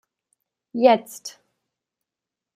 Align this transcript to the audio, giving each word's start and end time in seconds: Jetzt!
Jetzt! 0.73 1.39